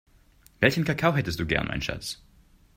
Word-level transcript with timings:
Welchen 0.59 0.83
Kakao 0.83 1.13
hättest 1.13 1.39
du 1.39 1.45
gern, 1.45 1.67
mein 1.67 1.83
Schatz? 1.83 2.17